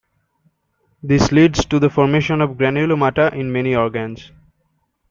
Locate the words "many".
3.51-3.75